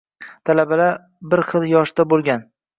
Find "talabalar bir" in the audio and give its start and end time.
0.49-1.45